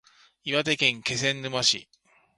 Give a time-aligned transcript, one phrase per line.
[0.43, 1.87] 岩手県気仙沼市